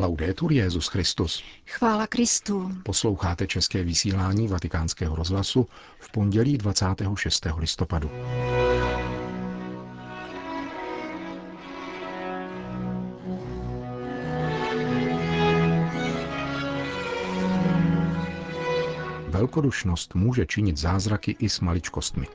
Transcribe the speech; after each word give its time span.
Laudetur 0.00 0.52
Jezus 0.52 0.86
Christus. 0.86 1.42
Chvála 1.66 2.06
Kristu. 2.06 2.70
Posloucháte 2.82 3.46
české 3.46 3.82
vysílání 3.82 4.48
Vatikánského 4.48 5.16
rozhlasu 5.16 5.68
v 5.98 6.12
pondělí 6.12 6.58
26. 6.58 7.46
listopadu. 7.56 8.10
Velkodušnost 19.28 20.14
může 20.14 20.46
činit 20.46 20.76
zázraky 20.76 21.36
i 21.38 21.48
s 21.48 21.60
maličkostmi, 21.60 22.26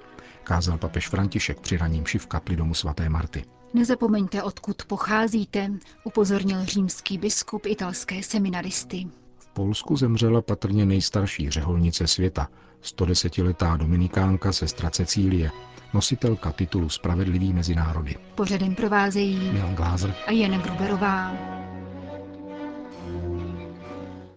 kázal 0.44 0.78
papež 0.78 1.10
František 1.10 1.60
při 1.60 1.78
raním 1.78 2.04
v 2.06 2.28
kapli 2.28 2.56
domu 2.56 2.74
svaté 2.74 3.10
Marty. 3.10 3.44
Nezapomeňte, 3.76 4.44
odkud 4.44 4.84
pocházíte, 4.86 5.71
upozornil 6.04 6.66
římský 6.66 7.18
biskup 7.18 7.66
italské 7.66 8.23
seminaristy. 8.23 9.08
V 9.38 9.48
Polsku 9.48 9.95
zemřela 9.98 10.41
patrně 10.41 10.86
nejstarší 10.86 11.50
řeholnice 11.50 12.08
světa, 12.08 12.48
110-letá 12.84 13.77
dominikánka 13.77 14.53
sestra 14.53 14.90
Cecílie, 14.90 15.52
nositelka 15.94 16.52
titulu 16.52 16.90
Spravedlivý 16.90 17.53
mezi 17.53 17.76
národy. 17.76 18.16
Pořadem 18.36 18.76
provázejí 18.76 19.52
Milan 19.52 19.76
Glázer 19.76 20.16
a 20.28 20.31
Jen 20.31 20.62
Gruberová. 20.62 21.34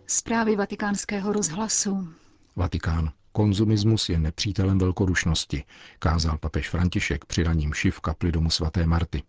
Zprávy 0.06 0.56
vatikánského 0.56 1.32
rozhlasu. 1.32 2.08
Vatikán. 2.56 3.10
Konzumismus 3.38 4.08
je 4.08 4.18
nepřítelem 4.18 4.78
velkodušnosti, 4.78 5.64
kázal 5.98 6.38
papež 6.38 6.68
František 6.68 7.24
při 7.24 7.42
raním 7.42 7.72
šiv 7.72 8.00
kapli 8.00 8.32
domu 8.32 8.50
svaté 8.50 8.86
Marty. 8.86 9.22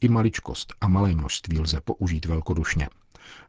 I 0.00 0.08
maličkost 0.08 0.72
a 0.80 0.88
malé 0.88 1.14
množství 1.14 1.60
lze 1.60 1.80
použít 1.80 2.26
velkodušně, 2.26 2.88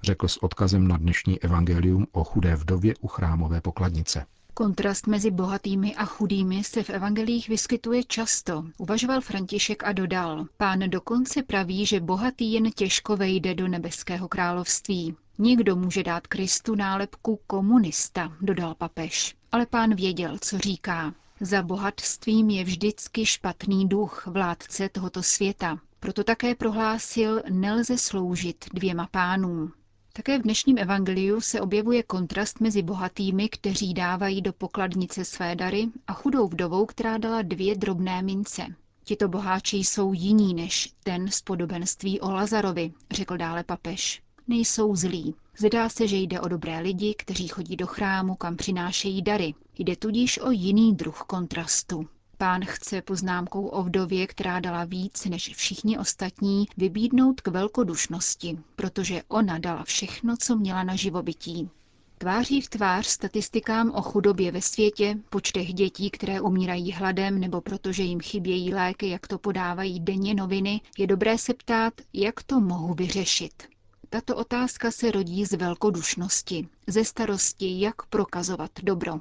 řekl 0.03 0.27
s 0.27 0.43
odkazem 0.43 0.87
na 0.87 0.97
dnešní 0.97 1.43
evangelium 1.43 2.07
o 2.11 2.23
chudé 2.23 2.55
vdově 2.55 2.93
u 3.01 3.07
chrámové 3.07 3.61
pokladnice. 3.61 4.25
Kontrast 4.53 5.07
mezi 5.07 5.31
bohatými 5.31 5.95
a 5.95 6.05
chudými 6.05 6.63
se 6.63 6.83
v 6.83 6.89
evangelích 6.89 7.49
vyskytuje 7.49 8.03
často, 8.03 8.65
uvažoval 8.77 9.21
František 9.21 9.83
a 9.83 9.91
dodal. 9.91 10.45
Pán 10.57 10.79
dokonce 10.79 11.43
praví, 11.43 11.85
že 11.85 11.99
bohatý 11.99 12.53
jen 12.53 12.71
těžko 12.71 13.17
vejde 13.17 13.55
do 13.55 13.67
nebeského 13.67 14.27
království. 14.27 15.15
Někdo 15.41 15.75
může 15.75 16.03
dát 16.03 16.27
Kristu 16.27 16.75
nálepku 16.75 17.39
komunista, 17.47 18.33
dodal 18.41 18.75
papež. 18.75 19.35
Ale 19.51 19.65
pán 19.65 19.95
věděl, 19.95 20.37
co 20.41 20.57
říká. 20.57 21.13
Za 21.41 21.63
bohatstvím 21.63 22.49
je 22.49 22.63
vždycky 22.63 23.25
špatný 23.25 23.87
duch, 23.87 24.27
vládce 24.27 24.89
tohoto 24.89 25.23
světa. 25.23 25.79
Proto 25.99 26.23
také 26.23 26.55
prohlásil, 26.55 27.41
nelze 27.49 27.97
sloužit 27.97 28.65
dvěma 28.73 29.07
pánům. 29.11 29.73
Také 30.13 30.39
v 30.39 30.41
dnešním 30.41 30.77
evangeliu 30.77 31.41
se 31.41 31.61
objevuje 31.61 32.03
kontrast 32.03 32.59
mezi 32.59 32.81
bohatými, 32.81 33.49
kteří 33.49 33.93
dávají 33.93 34.41
do 34.41 34.53
pokladnice 34.53 35.25
své 35.25 35.55
dary, 35.55 35.87
a 36.07 36.13
chudou 36.13 36.47
vdovou, 36.47 36.85
která 36.85 37.17
dala 37.17 37.41
dvě 37.41 37.75
drobné 37.75 38.21
mince. 38.21 38.65
Tito 39.03 39.27
boháči 39.27 39.77
jsou 39.77 40.13
jiní 40.13 40.53
než 40.53 40.93
ten 41.03 41.27
z 41.27 41.41
podobenství 41.41 42.19
o 42.21 42.31
Lazarovi, 42.31 42.93
řekl 43.11 43.37
dále 43.37 43.63
papež 43.63 44.21
nejsou 44.49 44.95
zlí. 44.95 45.35
Zdá 45.57 45.89
se, 45.89 46.07
že 46.07 46.17
jde 46.17 46.41
o 46.41 46.47
dobré 46.47 46.79
lidi, 46.79 47.15
kteří 47.17 47.47
chodí 47.47 47.75
do 47.75 47.87
chrámu, 47.87 48.35
kam 48.35 48.55
přinášejí 48.55 49.21
dary. 49.21 49.53
Jde 49.77 49.95
tudíž 49.95 50.39
o 50.39 50.51
jiný 50.51 50.95
druh 50.95 51.23
kontrastu. 51.27 52.07
Pán 52.37 52.61
chce 52.65 53.01
poznámkou 53.01 53.65
o 53.67 53.83
vdově, 53.83 54.27
která 54.27 54.59
dala 54.59 54.83
víc 54.83 55.25
než 55.25 55.55
všichni 55.55 55.97
ostatní, 55.97 56.65
vybídnout 56.77 57.41
k 57.41 57.47
velkodušnosti, 57.47 58.59
protože 58.75 59.23
ona 59.27 59.59
dala 59.59 59.83
všechno, 59.83 60.35
co 60.37 60.55
měla 60.55 60.83
na 60.83 60.95
živobytí. 60.95 61.69
Tváří 62.17 62.61
v 62.61 62.69
tvář 62.69 63.07
statistikám 63.07 63.91
o 63.91 64.01
chudobě 64.01 64.51
ve 64.51 64.61
světě, 64.61 65.17
počtech 65.29 65.73
dětí, 65.73 66.09
které 66.09 66.41
umírají 66.41 66.91
hladem 66.91 67.39
nebo 67.39 67.61
protože 67.61 68.03
jim 68.03 68.19
chybějí 68.19 68.73
léky, 68.73 69.09
jak 69.09 69.27
to 69.27 69.37
podávají 69.37 69.99
denně 69.99 70.33
noviny, 70.33 70.81
je 70.97 71.07
dobré 71.07 71.37
se 71.37 71.53
ptát, 71.53 71.93
jak 72.13 72.43
to 72.43 72.59
mohu 72.59 72.93
vyřešit. 72.93 73.63
Tato 74.11 74.35
otázka 74.35 74.91
se 74.91 75.11
rodí 75.11 75.45
z 75.45 75.53
velkodušnosti, 75.53 76.67
ze 76.87 77.05
starosti, 77.05 77.81
jak 77.81 78.05
prokazovat 78.05 78.71
dobro. 78.83 79.19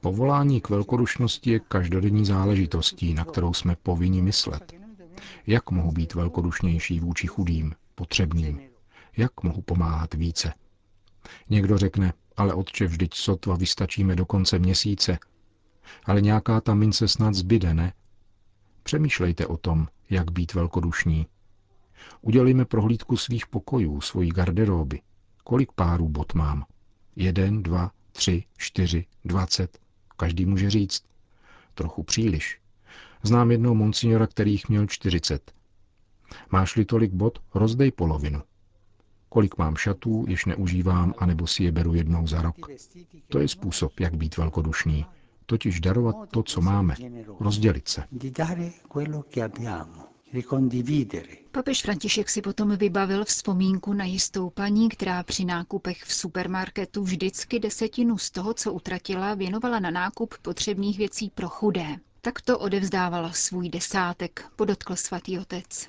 Povolání 0.00 0.60
k 0.60 0.68
velkodušnosti 0.68 1.50
je 1.50 1.60
každodenní 1.60 2.24
záležitostí, 2.24 3.14
na 3.14 3.24
kterou 3.24 3.54
jsme 3.54 3.76
povinni 3.82 4.22
myslet. 4.22 4.72
Jak 5.46 5.70
mohu 5.70 5.92
být 5.92 6.14
velkodušnější 6.14 7.00
vůči 7.00 7.26
chudým, 7.26 7.74
potřebným? 7.94 8.60
Jak 9.16 9.42
mohu 9.42 9.62
pomáhat 9.62 10.14
více? 10.14 10.52
Někdo 11.50 11.78
řekne, 11.78 12.12
ale 12.36 12.54
otče, 12.54 12.86
vždyť 12.86 13.14
sotva 13.14 13.56
vystačíme 13.56 14.16
do 14.16 14.26
konce 14.26 14.58
měsíce. 14.58 15.18
Ale 16.04 16.20
nějaká 16.20 16.60
ta 16.60 16.74
mince 16.74 17.08
snad 17.08 17.34
zbyde, 17.34 17.74
ne? 17.74 17.92
Přemýšlejte 18.82 19.46
o 19.46 19.56
tom, 19.56 19.86
jak 20.10 20.30
být 20.30 20.54
velkodušní, 20.54 21.26
Udělejme 22.20 22.64
prohlídku 22.64 23.16
svých 23.16 23.46
pokojů, 23.46 24.00
svojí 24.00 24.30
garderoby. 24.30 25.00
Kolik 25.44 25.72
párů 25.72 26.08
bot 26.08 26.34
mám? 26.34 26.64
Jeden, 27.16 27.62
dva, 27.62 27.90
tři, 28.12 28.44
čtyři, 28.56 29.06
dvacet. 29.24 29.78
Každý 30.16 30.46
může 30.46 30.70
říct. 30.70 31.02
Trochu 31.74 32.02
příliš. 32.02 32.60
Znám 33.22 33.50
jednoho 33.50 33.74
monsignora, 33.74 34.26
který 34.26 34.52
jich 34.52 34.68
měl 34.68 34.86
čtyřicet. 34.86 35.52
Máš-li 36.50 36.84
tolik 36.84 37.12
bot, 37.12 37.38
rozdej 37.54 37.92
polovinu. 37.92 38.42
Kolik 39.28 39.58
mám 39.58 39.76
šatů, 39.76 40.24
jež 40.28 40.44
neužívám, 40.44 41.14
anebo 41.18 41.46
si 41.46 41.64
je 41.64 41.72
beru 41.72 41.94
jednou 41.94 42.26
za 42.26 42.42
rok. 42.42 42.56
To 43.28 43.38
je 43.38 43.48
způsob, 43.48 44.00
jak 44.00 44.16
být 44.16 44.36
velkodušný. 44.36 45.06
Totiž 45.46 45.80
darovat 45.80 46.16
to, 46.30 46.42
co 46.42 46.60
máme. 46.60 46.94
Rozdělit 47.40 47.88
se. 47.88 48.04
Papež 51.52 51.82
František 51.82 52.30
si 52.30 52.42
potom 52.42 52.76
vybavil 52.76 53.24
vzpomínku 53.24 53.92
na 53.92 54.04
jistou 54.04 54.50
paní, 54.50 54.88
která 54.88 55.22
při 55.22 55.44
nákupech 55.44 56.04
v 56.04 56.12
supermarketu 56.14 57.02
vždycky 57.02 57.58
desetinu 57.58 58.18
z 58.18 58.30
toho, 58.30 58.54
co 58.54 58.72
utratila, 58.72 59.34
věnovala 59.34 59.78
na 59.80 59.90
nákup 59.90 60.34
potřebných 60.42 60.98
věcí 60.98 61.30
pro 61.34 61.48
chudé. 61.48 61.96
Tak 62.20 62.40
to 62.40 62.58
odevzdávala 62.58 63.32
svůj 63.32 63.68
desátek, 63.68 64.44
podotkl 64.56 64.96
svatý 64.96 65.38
otec. 65.38 65.88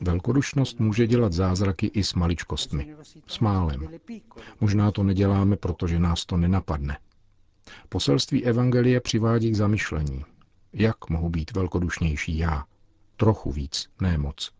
Velkodušnost 0.00 0.80
může 0.80 1.06
dělat 1.06 1.32
zázraky 1.32 1.86
i 1.86 2.04
s 2.04 2.14
maličkostmi, 2.14 2.94
s 3.26 3.38
málem. 3.38 3.88
Možná 4.60 4.90
to 4.90 5.02
neděláme, 5.02 5.56
protože 5.56 5.98
nás 5.98 6.26
to 6.26 6.36
nenapadne. 6.36 6.98
Poselství 7.88 8.44
Evangelie 8.44 9.00
přivádí 9.00 9.50
k 9.50 9.56
zamyšlení. 9.56 10.24
Jak 10.78 11.10
mohu 11.10 11.28
být 11.28 11.52
velkodušnější 11.52 12.38
já? 12.38 12.64
Trochu 13.16 13.52
víc, 13.52 13.88
ne 14.00 14.18
moc. 14.18 14.50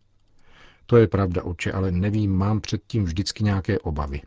To 0.86 0.96
je 0.96 1.06
pravda, 1.06 1.42
oče, 1.42 1.72
ale 1.72 1.90
nevím, 1.90 2.36
mám 2.36 2.60
předtím 2.60 3.04
vždycky 3.04 3.44
nějaké 3.44 3.78
obavy. 3.78 4.22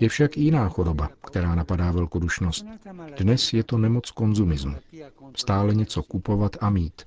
Je 0.00 0.08
však 0.08 0.36
i 0.36 0.40
jiná 0.40 0.68
choroba, 0.68 1.08
která 1.26 1.54
napadá 1.54 1.92
velkodušnost. 1.92 2.66
Dnes 3.18 3.52
je 3.52 3.64
to 3.64 3.78
nemoc 3.78 4.10
konzumismu. 4.10 4.76
Stále 5.36 5.74
něco 5.74 6.02
kupovat 6.02 6.56
a 6.60 6.70
mít. 6.70 7.02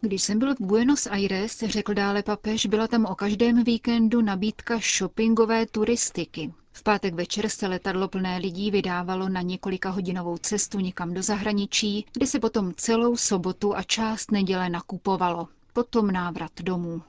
Když 0.00 0.22
jsem 0.22 0.38
byl 0.38 0.54
v 0.54 0.60
Buenos 0.60 1.06
Aires, 1.06 1.58
řekl 1.58 1.94
dále 1.94 2.22
papež, 2.22 2.66
byla 2.66 2.88
tam 2.88 3.04
o 3.04 3.14
každém 3.14 3.64
víkendu 3.64 4.22
nabídka 4.22 4.78
shoppingové 4.78 5.66
turistiky. 5.66 6.52
V 6.78 6.82
pátek 6.82 7.14
večer 7.14 7.48
se 7.48 7.66
letadlo 7.66 8.08
plné 8.08 8.38
lidí 8.38 8.70
vydávalo 8.70 9.28
na 9.28 9.42
několika 9.42 9.90
hodinovou 9.90 10.38
cestu 10.38 10.80
někam 10.80 11.14
do 11.14 11.22
zahraničí, 11.22 12.06
kde 12.12 12.26
se 12.26 12.38
potom 12.40 12.74
celou 12.76 13.16
sobotu 13.16 13.76
a 13.76 13.82
část 13.82 14.30
neděle 14.30 14.68
nakupovalo. 14.70 15.48
Potom 15.72 16.10
návrat 16.10 16.50
domů. 16.62 17.02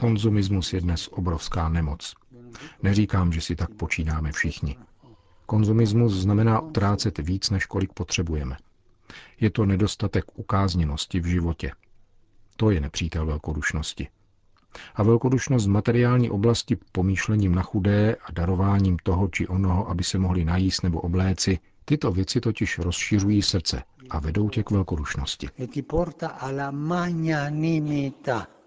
Konzumismus 0.00 0.72
je 0.72 0.80
dnes 0.80 1.08
obrovská 1.08 1.68
nemoc. 1.68 2.14
Neříkám, 2.82 3.32
že 3.32 3.40
si 3.40 3.56
tak 3.56 3.70
počínáme 3.74 4.32
všichni. 4.32 4.76
Konzumismus 5.46 6.12
znamená 6.12 6.60
utrácet 6.60 7.18
víc, 7.18 7.50
než 7.50 7.66
kolik 7.66 7.92
potřebujeme. 7.92 8.56
Je 9.40 9.50
to 9.50 9.66
nedostatek 9.66 10.24
ukázněnosti 10.38 11.20
v 11.20 11.26
životě. 11.26 11.72
To 12.56 12.70
je 12.70 12.80
nepřítel 12.80 13.26
velkodušnosti. 13.26 14.08
A 14.94 15.02
velkodušnost 15.02 15.62
z 15.62 15.66
materiální 15.66 16.30
oblasti 16.30 16.76
pomýšlením 16.92 17.54
na 17.54 17.62
chudé 17.62 18.16
a 18.24 18.32
darováním 18.32 18.96
toho 19.02 19.28
či 19.28 19.48
onoho, 19.48 19.88
aby 19.88 20.04
se 20.04 20.18
mohli 20.18 20.44
najíst 20.44 20.82
nebo 20.82 21.00
obléci, 21.00 21.58
tyto 21.84 22.12
věci 22.12 22.40
totiž 22.40 22.78
rozšiřují 22.78 23.42
srdce 23.42 23.82
a 24.10 24.20
vedou 24.20 24.48
tě 24.48 24.62
k 24.62 24.70
velkodušnosti. 24.70 25.48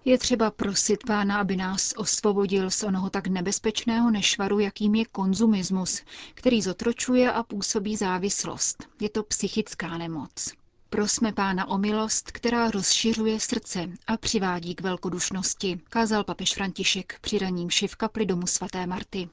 Je 0.04 0.18
třeba 0.18 0.50
prosit 0.50 1.04
Pána, 1.06 1.38
aby 1.38 1.56
nás 1.56 1.92
osvobodil 1.96 2.70
z 2.70 2.82
onoho 2.82 3.10
tak 3.10 3.26
nebezpečného 3.26 4.10
nešvaru, 4.10 4.58
jakým 4.58 4.94
je 4.94 5.04
konzumismus, 5.04 6.02
který 6.34 6.62
zotročuje 6.62 7.32
a 7.32 7.42
působí 7.42 7.96
závislost. 7.96 8.88
Je 9.00 9.08
to 9.10 9.22
psychická 9.22 9.98
nemoc. 9.98 10.52
Prosme 10.90 11.32
pána 11.32 11.68
o 11.68 11.78
milost, 11.78 12.30
která 12.30 12.70
rozšiřuje 12.70 13.40
srdce 13.40 13.88
a 14.06 14.16
přivádí 14.16 14.74
k 14.74 14.80
velkodušnosti, 14.80 15.80
kázal 15.90 16.24
papež 16.24 16.54
František 16.54 17.18
při 17.20 17.38
raním 17.38 17.68
v 17.86 17.96
kapli 17.96 18.26
domu 18.26 18.46
svaté 18.46 18.86
Marty. 18.86 19.28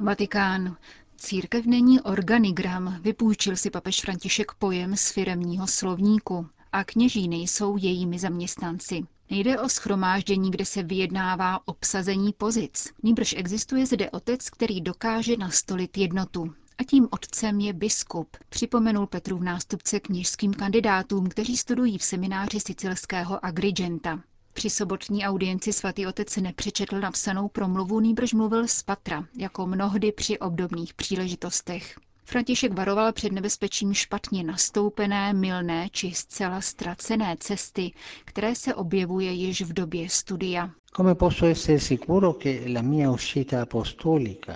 Vatikán. 0.00 0.76
Církev 1.16 1.66
není 1.66 2.00
organigram, 2.00 2.98
vypůjčil 3.02 3.56
si 3.56 3.70
papež 3.70 4.00
František 4.00 4.52
pojem 4.54 4.96
z 4.96 5.10
firemního 5.10 5.66
slovníku 5.66 6.46
a 6.72 6.84
kněží 6.84 7.28
nejsou 7.28 7.76
jejími 7.76 8.18
zaměstnanci. 8.18 9.06
Nejde 9.30 9.60
o 9.60 9.68
schromáždění, 9.68 10.50
kde 10.50 10.64
se 10.64 10.82
vyjednává 10.82 11.68
obsazení 11.68 12.32
pozic. 12.32 12.88
Nýbrž 13.02 13.34
existuje 13.38 13.86
zde 13.86 14.10
otec, 14.10 14.50
který 14.50 14.80
dokáže 14.80 15.36
nastolit 15.36 15.98
jednotu. 15.98 16.54
A 16.78 16.84
tím 16.84 17.08
otcem 17.10 17.60
je 17.60 17.72
biskup, 17.72 18.36
připomenul 18.48 19.06
Petru 19.06 19.38
v 19.38 19.42
nástupce 19.44 20.00
kněžským 20.00 20.54
kandidátům, 20.54 21.28
kteří 21.28 21.56
studují 21.56 21.98
v 21.98 22.04
semináři 22.04 22.60
sicilského 22.60 23.44
Agrigenta. 23.44 24.20
Při 24.52 24.70
sobotní 24.70 25.24
audienci 25.26 25.72
svatý 25.72 26.06
otec 26.06 26.36
nepřečetl 26.36 27.00
napsanou 27.00 27.48
promluvu, 27.48 28.00
nýbrž 28.00 28.32
mluvil 28.32 28.68
z 28.68 28.82
patra, 28.82 29.24
jako 29.36 29.66
mnohdy 29.66 30.12
při 30.12 30.38
obdobných 30.38 30.94
příležitostech. 30.94 31.98
František 32.24 32.72
varoval 32.72 33.12
před 33.12 33.32
nebezpečím 33.32 33.94
špatně 33.94 34.44
nastoupené, 34.44 35.32
milné 35.32 35.88
či 35.92 36.12
zcela 36.14 36.60
ztracené 36.60 37.36
cesty, 37.40 37.92
které 38.24 38.54
se 38.54 38.74
objevuje 38.74 39.32
již 39.32 39.62
v 39.62 39.72
době 39.72 40.08
studia. 40.10 40.70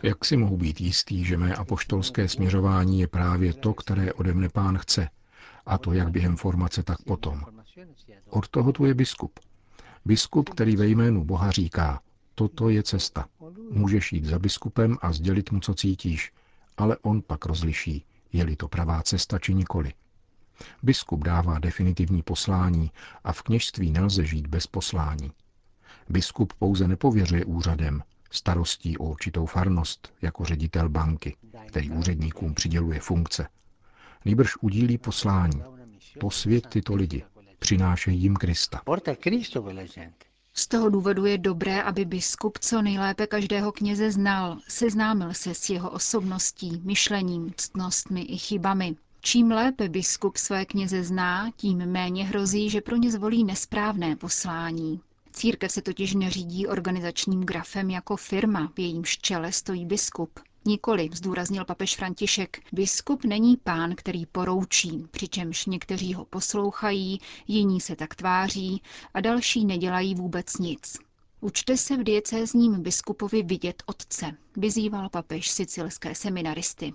Jak 0.02 0.24
si 0.24 0.36
mohu 0.36 0.56
být 0.56 0.80
jistý, 0.80 1.24
že 1.24 1.36
mé 1.36 1.54
apoštolské 1.54 2.28
směřování 2.28 3.00
je 3.00 3.06
právě 3.06 3.52
to, 3.52 3.74
které 3.74 4.12
ode 4.12 4.34
mne 4.34 4.48
pán 4.48 4.78
chce, 4.78 5.08
a 5.66 5.78
to 5.78 5.92
jak 5.92 6.10
během 6.10 6.36
formace, 6.36 6.82
tak 6.82 7.02
potom. 7.02 7.42
Od 8.30 8.48
toho 8.48 8.72
tu 8.72 8.84
je 8.84 8.94
biskup. 8.94 9.40
Biskup, 10.04 10.48
který 10.48 10.76
ve 10.76 10.86
jménu 10.86 11.24
Boha 11.24 11.50
říká, 11.50 12.00
toto 12.34 12.68
je 12.68 12.82
cesta. 12.82 13.26
Můžeš 13.70 14.12
jít 14.12 14.24
za 14.24 14.38
biskupem 14.38 14.96
a 15.02 15.12
sdělit 15.12 15.52
mu, 15.52 15.60
co 15.60 15.74
cítíš, 15.74 16.32
ale 16.76 16.96
on 17.02 17.22
pak 17.22 17.46
rozliší, 17.46 18.04
je-li 18.32 18.56
to 18.56 18.68
pravá 18.68 19.02
cesta 19.02 19.38
či 19.38 19.54
nikoli. 19.54 19.92
Biskup 20.82 21.24
dává 21.24 21.58
definitivní 21.58 22.22
poslání 22.22 22.90
a 23.24 23.32
v 23.32 23.42
kněžství 23.42 23.90
nelze 23.90 24.26
žít 24.26 24.46
bez 24.46 24.66
poslání. 24.66 25.32
Biskup 26.08 26.52
pouze 26.52 26.88
nepověřuje 26.88 27.44
úřadem, 27.44 28.02
starostí 28.30 28.98
o 28.98 29.04
určitou 29.04 29.46
farnost, 29.46 30.12
jako 30.22 30.44
ředitel 30.44 30.88
banky, 30.88 31.36
který 31.66 31.90
úředníkům 31.90 32.54
přiděluje 32.54 33.00
funkce. 33.00 33.48
Nýbrž 34.24 34.56
udílí 34.60 34.98
poslání. 34.98 35.62
Posvět 36.20 36.66
tyto 36.66 36.94
lidi, 36.94 37.24
přinášejí 37.58 38.20
jim 38.20 38.36
Krista. 38.36 38.80
Z 40.54 40.66
toho 40.68 40.90
důvodu 40.90 41.26
je 41.26 41.38
dobré, 41.38 41.82
aby 41.82 42.04
biskup 42.04 42.58
co 42.58 42.82
nejlépe 42.82 43.26
každého 43.26 43.72
kněze 43.72 44.10
znal, 44.10 44.58
seznámil 44.68 45.34
se 45.34 45.54
s 45.54 45.70
jeho 45.70 45.90
osobností, 45.90 46.80
myšlením, 46.84 47.52
ctnostmi 47.56 48.20
i 48.20 48.38
chybami. 48.38 48.96
Čím 49.20 49.50
lépe 49.50 49.88
biskup 49.88 50.36
své 50.36 50.64
kněze 50.64 51.04
zná, 51.04 51.50
tím 51.56 51.78
méně 51.78 52.24
hrozí, 52.24 52.70
že 52.70 52.80
pro 52.80 52.96
ně 52.96 53.10
zvolí 53.10 53.44
nesprávné 53.44 54.16
poslání. 54.16 55.00
Církev 55.32 55.72
se 55.72 55.82
totiž 55.82 56.14
neřídí 56.14 56.66
organizačním 56.66 57.40
grafem 57.40 57.90
jako 57.90 58.16
firma, 58.16 58.72
v 58.76 58.78
jejímž 58.78 59.18
čele 59.18 59.52
stojí 59.52 59.86
biskup. 59.86 60.40
Nikoli, 60.64 61.08
zdůraznil 61.14 61.64
papež 61.64 61.96
František, 61.96 62.58
biskup 62.72 63.24
není 63.24 63.56
pán, 63.56 63.94
který 63.94 64.26
poroučí, 64.26 65.06
přičemž 65.10 65.66
někteří 65.66 66.14
ho 66.14 66.24
poslouchají, 66.24 67.20
jiní 67.48 67.80
se 67.80 67.96
tak 67.96 68.14
tváří 68.14 68.82
a 69.14 69.20
další 69.20 69.64
nedělají 69.64 70.14
vůbec 70.14 70.58
nic. 70.58 70.98
Učte 71.40 71.76
se 71.76 71.96
v 71.96 72.04
diecézním 72.04 72.82
biskupovi 72.82 73.42
vidět 73.42 73.82
otce, 73.86 74.32
vyzýval 74.56 75.08
papež 75.08 75.50
sicilské 75.50 76.14
seminaristy. 76.14 76.92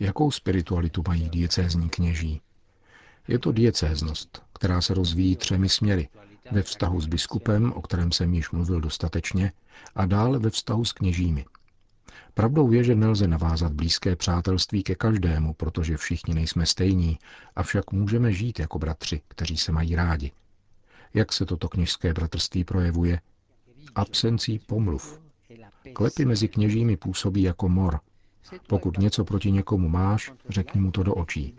Jakou 0.00 0.30
spiritualitu 0.30 1.02
mají 1.08 1.28
diecézní 1.28 1.88
kněží? 1.88 2.40
Je 3.28 3.38
to 3.38 3.52
diecéznost, 3.52 4.42
která 4.54 4.80
se 4.80 4.94
rozvíjí 4.94 5.36
třemi 5.36 5.68
směry. 5.68 6.08
Ve 6.50 6.62
vztahu 6.62 7.00
s 7.00 7.06
biskupem, 7.06 7.72
o 7.72 7.82
kterém 7.82 8.12
jsem 8.12 8.34
již 8.34 8.50
mluvil 8.50 8.80
dostatečně, 8.80 9.52
a 9.94 10.06
dále 10.06 10.38
ve 10.38 10.50
vztahu 10.50 10.84
s 10.84 10.92
kněžími. 10.92 11.44
Pravdou 12.34 12.72
je, 12.72 12.84
že 12.84 12.94
nelze 12.94 13.28
navázat 13.28 13.72
blízké 13.72 14.16
přátelství 14.16 14.82
ke 14.82 14.94
každému, 14.94 15.54
protože 15.54 15.96
všichni 15.96 16.34
nejsme 16.34 16.66
stejní, 16.66 17.18
avšak 17.56 17.92
můžeme 17.92 18.32
žít 18.32 18.58
jako 18.58 18.78
bratři, 18.78 19.20
kteří 19.28 19.56
se 19.56 19.72
mají 19.72 19.96
rádi. 19.96 20.32
Jak 21.14 21.32
se 21.32 21.46
toto 21.46 21.68
kněžské 21.68 22.14
bratrství 22.14 22.64
projevuje? 22.64 23.20
Absencí 23.94 24.58
pomluv. 24.58 25.20
Klepy 25.92 26.24
mezi 26.24 26.48
kněžími 26.48 26.96
působí 26.96 27.42
jako 27.42 27.68
mor, 27.68 28.00
pokud 28.66 28.98
něco 28.98 29.24
proti 29.24 29.52
někomu 29.52 29.88
máš, 29.88 30.32
řekni 30.48 30.80
mu 30.80 30.90
to 30.90 31.02
do 31.02 31.14
očí. 31.14 31.54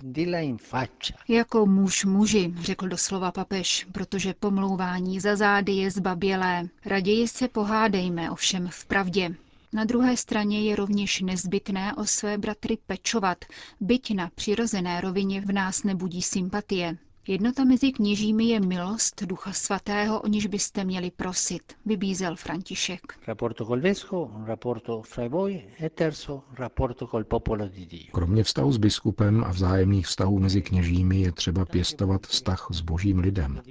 Jako 1.28 1.66
muž 1.66 2.06
muži, 2.06 2.54
řekl 2.60 2.88
doslova 2.88 3.32
papež, 3.32 3.88
protože 3.92 4.34
pomlouvání 4.34 5.20
za 5.20 5.36
zády 5.36 5.72
je 5.72 5.92
zbabělé. 5.92 6.68
Raději 6.86 7.28
se 7.28 7.48
pohádejme, 7.48 8.32
ovšem 8.32 8.68
v 8.72 8.86
pravdě. 8.86 9.36
Na 9.74 9.84
druhé 9.86 10.18
straně 10.18 10.62
je 10.70 10.76
rovněž 10.76 11.22
nezbytné 11.22 11.94
o 11.96 12.06
své 12.06 12.38
bratry 12.38 12.78
pečovat, 12.88 13.38
byť 13.80 14.16
na 14.16 14.30
přirozené 14.36 15.02
rovině 15.02 15.42
v 15.42 15.52
nás 15.52 15.84
nebudí 15.84 16.22
sympatie. 16.22 16.98
Jednota 17.28 17.64
mezi 17.64 17.92
kněžími 17.92 18.46
je 18.46 18.60
milost 18.60 19.24
Ducha 19.24 19.54
Svatého, 19.54 20.22
o 20.22 20.28
níž 20.28 20.48
byste 20.48 20.84
měli 20.84 21.12
prosit, 21.12 21.74
vybízel 21.86 22.36
František. 22.36 23.02
E 23.28 23.36
Kromě 28.12 28.44
vztahu 28.44 28.72
s 28.72 28.78
biskupem 28.78 29.44
a 29.44 29.52
vzájemných 29.52 30.08
vztahů 30.08 30.40
mezi 30.40 30.62
kněžími 30.62 31.22
je 31.22 31.32
třeba 31.32 31.66
pěstovat 31.66 32.28
vztah 32.28 32.68
s 32.72 32.82
božím 32.82 33.20
lidem. 33.20 33.62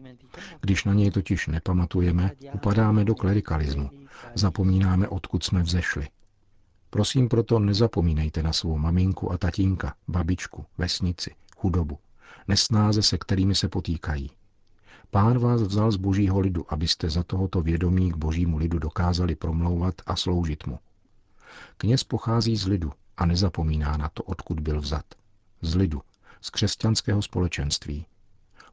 Když 0.60 0.84
na 0.84 0.94
něj 0.94 1.10
totiž 1.10 1.46
nepamatujeme, 1.46 2.30
upadáme 2.54 3.04
do 3.04 3.14
klerikalismu, 3.14 3.90
zapomínáme, 4.34 5.08
odkud 5.08 5.44
jsme 5.44 5.62
vzešli. 5.62 6.08
Prosím 6.90 7.28
proto 7.28 7.58
nezapomínejte 7.58 8.42
na 8.42 8.52
svou 8.52 8.78
maminku 8.78 9.32
a 9.32 9.38
tatínka, 9.38 9.94
babičku, 10.08 10.64
vesnici, 10.78 11.34
chudobu, 11.56 11.98
nesnáze, 12.48 13.03
se 13.03 13.19
kterými 13.19 13.55
se 13.55 13.69
potýkají. 13.69 14.31
Pán 15.10 15.38
vás 15.38 15.62
vzal 15.62 15.91
z 15.91 15.96
božího 15.96 16.41
lidu, 16.41 16.72
abyste 16.72 17.10
za 17.10 17.22
tohoto 17.22 17.60
vědomí 17.62 18.12
k 18.12 18.17
božímu 18.17 18.58
lidu 18.58 18.79
dokázali 18.79 19.34
promlouvat 19.34 19.94
a 20.06 20.17
sloužit 20.17 20.67
mu. 20.67 20.79
Kněz 21.76 22.05
pochází 22.05 22.56
z 22.56 22.67
lidu 22.67 22.93
a 23.17 23.26
nezapomíná 23.26 23.96
na 23.96 24.08
to, 24.08 24.22
odkud 24.22 24.60
byl 24.60 24.81
vzat. 24.81 25.05
Z 25.62 25.74
lidu, 25.74 26.03
z 26.41 26.50
křesťanského 26.50 27.22
společenství. 27.22 28.06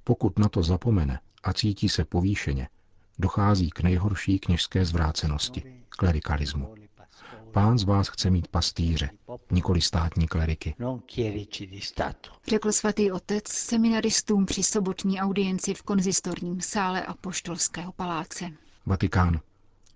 Pokud 0.03 0.39
na 0.39 0.49
to 0.49 0.63
zapomene 0.63 1.19
a 1.43 1.53
cítí 1.53 1.89
se 1.89 2.05
povýšeně, 2.05 2.69
dochází 3.19 3.69
k 3.69 3.81
nejhorší 3.81 4.39
kněžské 4.39 4.85
zvrácenosti, 4.85 5.83
klerikalismu. 5.89 6.75
Pán 7.51 7.77
z 7.77 7.83
vás 7.83 8.07
chce 8.07 8.29
mít 8.29 8.47
pastýře, 8.47 9.09
nikoli 9.51 9.81
státní 9.81 10.27
kleriky. 10.27 10.75
Řekl 12.47 12.71
svatý 12.71 13.11
otec 13.11 13.47
seminaristům 13.47 14.45
při 14.45 14.63
sobotní 14.63 15.19
audienci 15.19 15.73
v 15.73 15.83
konzistorním 15.83 16.61
sále 16.61 17.05
Apoštolského 17.05 17.91
paláce. 17.91 18.45
Vatikán. 18.85 19.39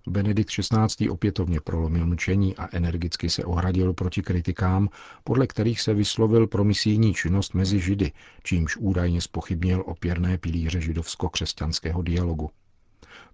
Benedikt 0.07 0.49
XVI. 0.49 1.09
opětovně 1.09 1.59
prolomil 1.61 2.07
mčení 2.07 2.55
a 2.55 2.75
energicky 2.75 3.29
se 3.29 3.45
ohradil 3.45 3.93
proti 3.93 4.21
kritikám, 4.21 4.89
podle 5.23 5.47
kterých 5.47 5.81
se 5.81 5.93
vyslovil 5.93 6.47
pro 6.47 6.63
misijní 6.63 7.13
činnost 7.13 7.53
mezi 7.53 7.79
Židy, 7.79 8.11
čímž 8.43 8.77
údajně 8.77 9.21
spochybnil 9.21 9.83
opěrné 9.85 10.37
pilíře 10.37 10.81
židovsko-křesťanského 10.81 12.01
dialogu. 12.01 12.49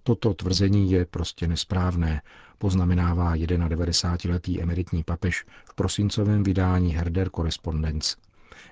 Toto 0.03 0.33
tvrzení 0.33 0.91
je 0.91 1.05
prostě 1.05 1.47
nesprávné, 1.47 2.21
poznamenává 2.61 3.35
91-letý 3.35 4.61
emeritní 4.61 5.03
papež 5.03 5.45
v 5.69 5.73
prosincovém 5.75 6.43
vydání 6.43 6.95
Herder 6.95 7.29
Correspondence, 7.29 8.15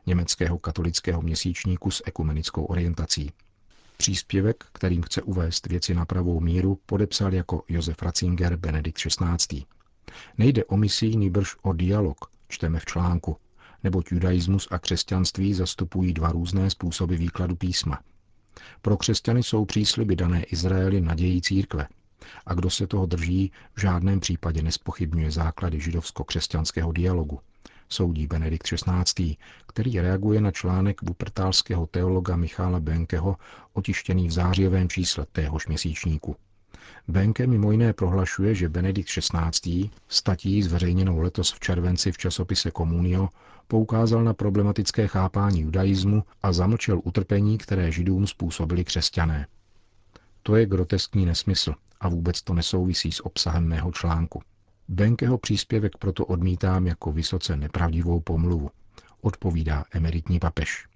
německého 0.05 0.59
katolického 0.59 1.21
měsíčníku 1.21 1.91
s 1.91 2.03
ekumenickou 2.05 2.63
orientací. 2.63 3.31
Příspěvek, 3.97 4.63
kterým 4.71 5.03
chce 5.03 5.21
uvést 5.21 5.67
věci 5.67 5.93
na 5.93 6.05
pravou 6.05 6.39
míru, 6.39 6.79
podepsal 6.85 7.33
jako 7.33 7.63
Josef 7.67 8.01
Ratzinger 8.01 8.55
Benedikt 8.55 8.97
XVI. 8.97 9.65
Nejde 10.37 10.65
o 10.65 10.77
misí, 10.77 11.17
nýbrž 11.17 11.55
o 11.61 11.73
dialog, 11.73 12.17
čteme 12.47 12.79
v 12.79 12.85
článku, 12.85 13.37
neboť 13.83 14.11
judaismus 14.11 14.67
a 14.71 14.79
křesťanství 14.79 15.53
zastupují 15.53 16.13
dva 16.13 16.31
různé 16.31 16.69
způsoby 16.69 17.15
výkladu 17.15 17.55
písma– 17.55 17.99
pro 18.81 18.97
křesťany 18.97 19.43
jsou 19.43 19.65
přísliby 19.65 20.15
dané 20.15 20.43
Izraeli 20.43 21.01
nadějí 21.01 21.41
církve. 21.41 21.87
A 22.45 22.53
kdo 22.53 22.69
se 22.69 22.87
toho 22.87 23.05
drží, 23.05 23.51
v 23.73 23.81
žádném 23.81 24.19
případě 24.19 24.61
nespochybňuje 24.61 25.31
základy 25.31 25.79
židovsko-křesťanského 25.79 26.91
dialogu. 26.91 27.39
soudí 27.89 28.27
Benedikt 28.27 28.67
XVI., 28.67 29.35
který 29.67 29.99
reaguje 29.99 30.41
na 30.41 30.51
článek 30.51 31.03
bupertálského 31.03 31.87
teologa 31.87 32.35
Michála 32.35 32.79
Benkeho 32.79 33.35
otištěný 33.73 34.27
v 34.27 34.31
zářijovém 34.31 34.89
čísle 34.89 35.25
téhož 35.31 35.67
měsíčníku. 35.67 36.35
Benke 37.07 37.47
mimo 37.47 37.71
jiné 37.71 37.93
prohlašuje, 37.93 38.55
že 38.55 38.69
Benedikt 38.69 39.09
XVI. 39.09 39.89
statí 40.07 40.63
zveřejněnou 40.63 41.19
letos 41.19 41.53
v 41.53 41.59
červenci 41.59 42.11
v 42.11 42.17
časopise 42.17 42.71
Communio 42.71 43.29
poukázal 43.67 44.23
na 44.23 44.33
problematické 44.33 45.07
chápání 45.07 45.61
judaismu 45.61 46.23
a 46.43 46.51
zamlčel 46.51 47.01
utrpení, 47.03 47.57
které 47.57 47.91
židům 47.91 48.27
způsobili 48.27 48.83
křesťané. 48.83 49.47
To 50.43 50.55
je 50.55 50.65
groteskní 50.65 51.25
nesmysl 51.25 51.73
a 51.99 52.09
vůbec 52.09 52.41
to 52.41 52.53
nesouvisí 52.53 53.11
s 53.11 53.25
obsahem 53.25 53.67
mého 53.67 53.91
článku. 53.91 54.41
Benkeho 54.87 55.37
příspěvek 55.37 55.97
proto 55.97 56.25
odmítám 56.25 56.87
jako 56.87 57.11
vysoce 57.11 57.57
nepravdivou 57.57 58.19
pomluvu, 58.19 58.69
odpovídá 59.21 59.85
emeritní 59.91 60.39
papež. 60.39 60.87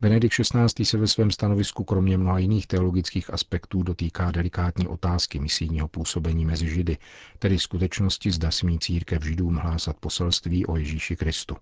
Benedikt 0.00 0.34
XVI. 0.34 0.84
se 0.84 0.98
ve 0.98 1.06
svém 1.06 1.30
stanovisku 1.30 1.84
kromě 1.84 2.18
mnoha 2.18 2.38
jiných 2.38 2.66
teologických 2.66 3.32
aspektů 3.32 3.82
dotýká 3.82 4.30
delikátní 4.30 4.88
otázky 4.88 5.38
misijního 5.38 5.88
působení 5.88 6.44
mezi 6.44 6.68
Židy, 6.68 6.98
tedy 7.38 7.58
skutečnosti 7.58 8.30
zda 8.30 8.50
smí 8.50 8.78
církev 8.78 9.24
Židům 9.24 9.56
hlásat 9.56 9.96
poselství 9.96 10.66
o 10.66 10.76
Ježíši 10.76 11.16
Kristu. 11.16 11.56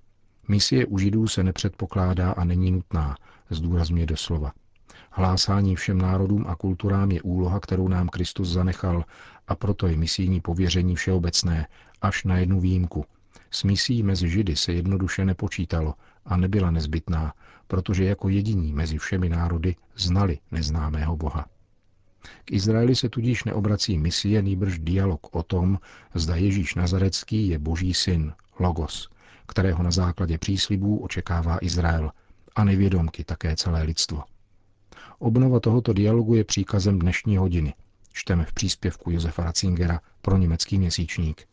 Misie 0.49 0.87
u 0.87 0.99
Židů 0.99 1.29
se 1.29 1.43
nepředpokládá 1.43 2.33
a 2.33 2.45
není 2.45 2.71
nutná, 2.71 3.17
zdůrazňuje 3.51 4.07
doslova. 4.07 4.53
Hlásání 5.17 5.77
všem 5.77 5.99
národům 5.99 6.45
a 6.49 6.57
kulturám 6.57 7.11
je 7.11 7.23
úloha, 7.23 7.61
kterou 7.61 7.89
nám 7.89 8.09
Kristus 8.09 8.49
zanechal 8.49 9.05
a 9.49 9.55
proto 9.55 9.87
je 9.87 9.97
misijní 9.97 10.41
pověření 10.41 10.97
všeobecné, 10.97 11.67
až 12.03 12.25
na 12.25 12.39
jednu 12.39 12.61
výjimku. 12.61 13.05
S 13.51 13.65
misí 13.65 14.03
mezi 14.03 14.29
Židy 14.29 14.57
se 14.57 14.73
jednoduše 14.73 15.25
nepočítalo 15.25 15.95
a 16.27 16.37
nebyla 16.37 16.71
nezbytná, 16.71 17.35
protože 17.67 18.05
jako 18.05 18.29
jediní 18.29 18.73
mezi 18.73 18.99
všemi 18.99 19.29
národy 19.29 19.77
znali 19.97 20.39
neznámého 20.51 21.17
Boha. 21.17 21.47
K 22.45 22.53
Izraeli 22.53 22.97
se 22.97 23.09
tudíž 23.09 23.45
neobrací 23.45 23.99
misie, 23.99 24.43
nýbrž 24.43 24.79
dialog 24.79 25.37
o 25.37 25.43
tom, 25.43 25.79
zda 26.15 26.37
Ježíš 26.37 26.75
Nazarecký 26.75 27.49
je 27.49 27.59
boží 27.59 27.95
syn, 27.95 28.33
Logos, 28.59 29.09
kterého 29.47 29.83
na 29.83 29.91
základě 29.91 30.39
příslibů 30.39 30.99
očekává 30.99 31.59
Izrael 31.61 32.11
a 32.57 32.65
nevědomky 32.65 33.25
také 33.25 33.57
celé 33.57 33.83
lidstvo. 33.83 34.23
Obnova 35.19 35.61
tohoto 35.61 35.93
dialogu 35.93 36.35
je 36.35 36.45
příkazem 36.45 36.99
dnešní 36.99 37.37
hodiny. 37.37 37.75
Čteme 38.13 38.45
v 38.45 38.53
příspěvku 38.53 39.11
Josefa 39.11 39.45
Ratzingera 39.45 40.01
pro 40.23 40.37
německý 40.37 40.79
měsíčník. 40.79 41.47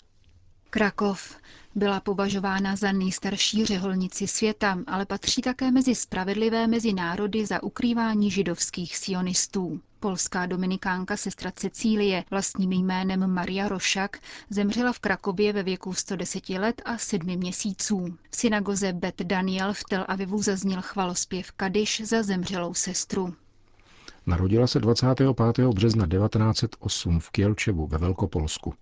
Krakov 0.69 1.37
byla 1.75 1.99
považována 1.99 2.75
za 2.75 2.91
nejstarší 2.91 3.65
řeholnici 3.65 4.27
světa, 4.27 4.77
ale 4.87 5.05
patří 5.05 5.41
také 5.41 5.71
mezi 5.71 5.95
spravedlivé 5.95 6.67
mezi 6.67 6.93
národy 6.93 7.45
za 7.45 7.63
ukrývání 7.63 8.31
židovských 8.31 8.97
sionistů. 8.97 9.81
Polská 9.99 10.45
dominikánka 10.45 11.17
sestra 11.17 11.51
Cecílie 11.51 12.23
vlastním 12.31 12.71
jménem 12.71 13.33
Maria 13.33 13.67
Rošak 13.67 14.19
zemřela 14.49 14.93
v 14.93 14.99
Krakově 14.99 15.53
ve 15.53 15.63
věku 15.63 15.93
110 15.93 16.49
let 16.49 16.81
a 16.85 16.97
7 16.97 17.27
měsíců. 17.37 18.17
V 18.31 18.35
synagoze 18.35 18.93
Bet 18.93 19.21
Daniel 19.21 19.73
v 19.73 19.83
Tel 19.89 20.05
Avivu 20.07 20.41
zazněl 20.41 20.81
chvalospěv 20.81 21.51
Kadiš 21.51 22.01
za 22.05 22.23
zemřelou 22.23 22.73
sestru. 22.73 23.33
Narodila 24.25 24.67
se 24.67 24.79
25. 24.79 25.67
března 25.73 26.07
1908 26.07 27.19
v 27.19 27.29
Kielčevu 27.29 27.87
ve 27.87 27.97
Velkopolsku. 27.97 28.73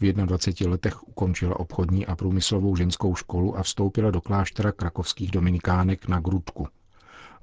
V 0.00 0.12
21 0.12 0.70
letech 0.70 1.08
ukončila 1.08 1.60
obchodní 1.60 2.06
a 2.06 2.16
průmyslovou 2.16 2.76
ženskou 2.76 3.14
školu 3.14 3.58
a 3.58 3.62
vstoupila 3.62 4.10
do 4.10 4.20
kláštera 4.20 4.72
krakovských 4.72 5.30
dominikánek 5.30 6.08
na 6.08 6.20
Grudku. 6.20 6.68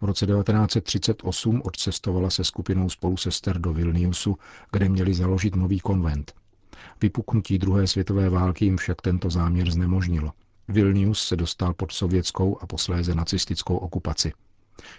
V 0.01 0.05
roce 0.05 0.25
1938 0.25 1.61
odcestovala 1.65 2.29
se 2.29 2.43
skupinou 2.43 2.89
spolusester 2.89 3.59
do 3.59 3.73
Vilniusu, 3.73 4.37
kde 4.71 4.89
měli 4.89 5.13
založit 5.13 5.55
nový 5.55 5.79
konvent. 5.79 6.33
Vypuknutí 7.01 7.57
druhé 7.57 7.87
světové 7.87 8.29
války 8.29 8.65
jim 8.65 8.77
však 8.77 9.01
tento 9.01 9.29
záměr 9.29 9.71
znemožnilo. 9.71 10.31
Vilnius 10.67 11.27
se 11.27 11.35
dostal 11.35 11.73
pod 11.73 11.91
sovětskou 11.91 12.57
a 12.61 12.67
posléze 12.67 13.15
nacistickou 13.15 13.77
okupaci. 13.77 14.33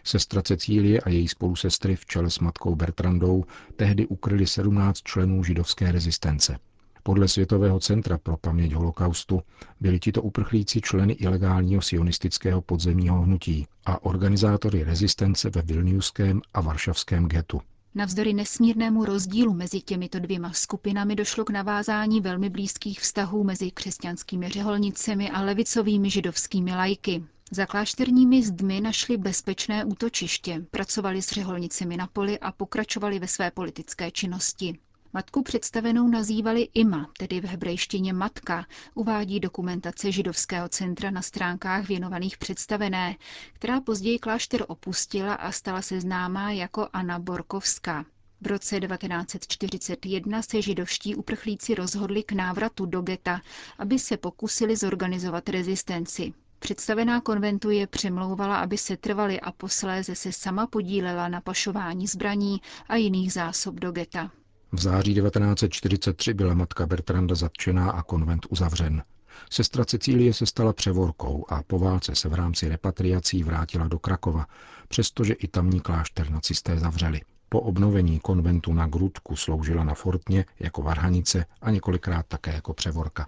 Sestra 0.04 0.42
Cecílie 0.42 1.00
a 1.00 1.09
její 1.11 1.28
spolusestry 1.28 1.97
v 1.97 2.06
čele 2.06 2.30
s 2.30 2.38
matkou 2.38 2.75
Bertrandou 2.75 3.45
tehdy 3.76 4.06
ukryli 4.06 4.47
17 4.47 5.02
členů 5.02 5.45
židovské 5.45 5.92
rezistence. 5.92 6.59
Podle 7.02 7.28
Světového 7.28 7.80
centra 7.80 8.18
pro 8.18 8.37
paměť 8.37 8.73
holokaustu 8.73 9.42
byli 9.80 9.99
tito 10.00 10.23
uprchlíci 10.23 10.80
členy 10.80 11.12
ilegálního 11.12 11.83
sionistického 11.83 12.62
podzemního 12.62 13.23
hnutí 13.23 13.66
a 13.87 14.04
organizátory 14.04 14.85
rezistence 14.85 15.50
ve 15.50 15.62
Vilniuském 15.62 16.40
a 16.54 16.61
Varšavském 16.61 17.26
getu. 17.26 17.61
Navzdory 17.95 18.33
nesmírnému 18.35 19.04
rozdílu 19.04 19.54
mezi 19.54 19.80
těmito 19.80 20.18
dvěma 20.18 20.52
skupinami 20.52 21.16
došlo 21.16 21.45
k 21.45 21.50
navázání 21.50 22.21
velmi 22.21 22.50
blízkých 22.50 23.00
vztahů 23.00 23.45
mezi 23.45 23.71
křesťanskými 23.71 24.49
řeholnicemi 24.49 25.30
a 25.30 25.42
levicovými 25.42 26.11
židovskými 26.11 26.71
lajky. 26.71 27.25
Za 27.50 27.67
klášterními 27.67 28.43
zdmi 28.43 28.81
našli 28.81 29.17
bezpečné 29.17 29.85
útočiště, 29.85 30.65
pracovali 30.71 31.23
s 31.23 31.29
řeholnicemi 31.31 31.97
na 31.97 32.07
poli 32.07 32.38
a 32.38 32.53
pokračovali 32.53 33.19
ve 33.19 33.29
své 33.29 33.50
politické 33.50 34.11
činnosti. 34.11 34.79
Matku 35.12 35.43
představenou 35.43 36.09
nazývali 36.09 36.69
Ima, 36.75 37.11
tedy 37.19 37.41
v 37.41 37.45
hebrejštině 37.45 38.12
matka, 38.12 38.67
uvádí 38.95 39.41
dokumentace 39.41 40.12
židovského 40.12 40.69
centra 40.69 41.11
na 41.11 41.23
stránkách 41.23 41.88
věnovaných 41.88 42.38
představené, 42.38 43.17
která 43.53 43.81
později 43.81 44.19
klášter 44.19 44.65
opustila 44.69 45.35
a 45.35 45.53
stala 45.53 45.83
se 45.83 46.00
známá 46.00 46.50
jako 46.50 46.88
Anna 46.93 47.19
Borkovská. 47.19 48.05
V 48.41 48.47
roce 48.47 48.81
1941 48.81 50.43
se 50.43 50.62
židovští 50.62 51.15
uprchlíci 51.15 51.75
rozhodli 51.75 52.23
k 52.23 52.33
návratu 52.33 52.87
do 52.87 53.03
geta, 53.03 53.41
aby 53.79 53.99
se 53.99 54.17
pokusili 54.17 54.76
zorganizovat 54.76 55.49
rezistenci. 55.49 56.33
Představená 56.58 57.20
konventu 57.20 57.70
je 57.70 57.86
přemlouvala, 57.86 58.56
aby 58.56 58.78
se 58.78 58.96
trvali 58.96 59.40
a 59.40 59.52
posléze 59.52 60.14
se 60.14 60.32
sama 60.32 60.66
podílela 60.66 61.28
na 61.28 61.40
pašování 61.40 62.06
zbraní 62.06 62.60
a 62.88 62.96
jiných 62.96 63.32
zásob 63.32 63.75
do 63.75 63.92
geta. 63.92 64.30
V 64.72 64.80
září 64.80 65.14
1943 65.14 66.34
byla 66.34 66.54
matka 66.54 66.86
Bertranda 66.86 67.34
zatčená 67.34 67.90
a 67.90 68.02
konvent 68.02 68.46
uzavřen. 68.50 69.02
Sestra 69.50 69.84
Cecílie 69.84 70.34
se 70.34 70.46
stala 70.46 70.72
převorkou 70.72 71.44
a 71.48 71.62
po 71.62 71.78
válce 71.78 72.14
se 72.14 72.28
v 72.28 72.34
rámci 72.34 72.68
repatriací 72.68 73.42
vrátila 73.42 73.88
do 73.88 73.98
Krakova, 73.98 74.46
přestože 74.88 75.32
i 75.32 75.48
tamní 75.48 75.80
klášter 75.80 76.30
nacisté 76.30 76.78
zavřeli. 76.78 77.20
Po 77.48 77.60
obnovení 77.60 78.20
konventu 78.20 78.72
na 78.72 78.86
Grudku 78.86 79.36
sloužila 79.36 79.84
na 79.84 79.94
Fortně 79.94 80.44
jako 80.58 80.82
varhanice 80.82 81.46
a 81.60 81.70
několikrát 81.70 82.26
také 82.26 82.52
jako 82.52 82.75
převorka. 82.75 83.26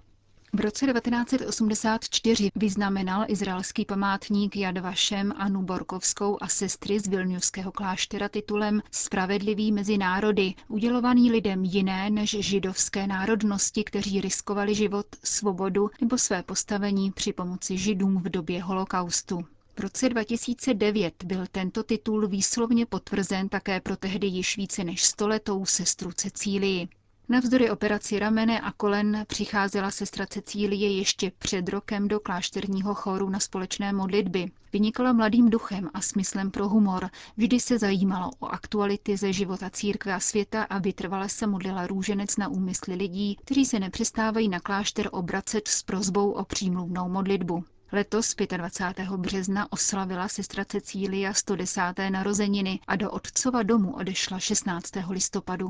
V 0.53 0.59
roce 0.59 0.85
1984 0.85 2.49
vyznamenal 2.55 3.25
izraelský 3.27 3.85
památník 3.85 4.55
Yad 4.55 4.77
Vashem 4.77 5.33
Anu 5.37 5.61
Borkovskou 5.61 6.37
a 6.41 6.47
sestry 6.47 6.99
z 6.99 7.07
Vilniuského 7.07 7.71
kláštera 7.71 8.29
titulem 8.29 8.81
Spravedlivý 8.91 9.71
mezi 9.71 9.97
národy, 9.97 10.53
udělovaný 10.67 11.31
lidem 11.31 11.63
jiné 11.63 12.09
než 12.09 12.29
židovské 12.39 13.07
národnosti, 13.07 13.83
kteří 13.83 14.21
riskovali 14.21 14.75
život, 14.75 15.05
svobodu 15.23 15.89
nebo 16.01 16.17
své 16.17 16.43
postavení 16.43 17.11
při 17.11 17.33
pomoci 17.33 17.77
židům 17.77 18.21
v 18.23 18.29
době 18.29 18.63
holokaustu. 18.63 19.39
V 19.75 19.79
roce 19.79 20.09
2009 20.09 21.23
byl 21.23 21.45
tento 21.51 21.83
titul 21.83 22.27
výslovně 22.27 22.85
potvrzen 22.85 23.49
také 23.49 23.81
pro 23.81 23.95
tehdy 23.97 24.27
již 24.27 24.57
více 24.57 24.83
než 24.83 25.03
stoletou 25.03 25.65
sestru 25.65 26.11
Cecílii. 26.11 26.87
Navzdory 27.31 27.69
operaci 27.69 28.19
ramene 28.19 28.59
a 28.61 28.71
kolen 28.71 29.25
přicházela 29.27 29.91
sestra 29.91 30.25
Cecílie 30.25 30.97
ještě 30.97 31.31
před 31.39 31.69
rokem 31.69 32.07
do 32.07 32.19
klášterního 32.19 32.93
choru 32.93 33.29
na 33.29 33.39
společné 33.39 33.93
modlitby. 33.93 34.51
Vynikala 34.73 35.13
mladým 35.13 35.49
duchem 35.49 35.89
a 35.93 36.01
smyslem 36.01 36.51
pro 36.51 36.69
humor, 36.69 37.09
vždy 37.37 37.59
se 37.59 37.79
zajímala 37.79 38.31
o 38.39 38.45
aktuality 38.45 39.17
ze 39.17 39.33
života 39.33 39.69
církve 39.69 40.13
a 40.13 40.19
světa 40.19 40.63
a 40.63 40.77
vytrvale 40.77 41.29
se 41.29 41.47
modlila 41.47 41.87
růženec 41.87 42.37
na 42.37 42.47
úmysly 42.47 42.95
lidí, 42.95 43.35
kteří 43.35 43.65
se 43.65 43.79
nepřestávají 43.79 44.49
na 44.49 44.59
klášter 44.59 45.09
obracet 45.11 45.67
s 45.67 45.83
prozbou 45.83 46.31
o 46.31 46.45
přímluvnou 46.45 47.09
modlitbu. 47.09 47.63
Letos 47.91 48.35
25. 48.57 49.09
března 49.09 49.71
oslavila 49.71 50.27
sestra 50.27 50.65
Cecília 50.65 51.33
110. 51.33 51.81
narozeniny 52.09 52.79
a 52.87 52.95
do 52.95 53.11
otcova 53.11 53.63
domu 53.63 53.95
odešla 53.95 54.39
16. 54.39 54.91
listopadu. 55.09 55.69